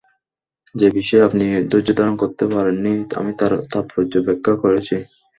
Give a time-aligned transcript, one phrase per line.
[0.75, 4.95] যে বিষয়ে আপনি ধৈর্যধারণ করতে পারেন নি আমি তার তাৎপর্য ব্যাখ্যা করছি।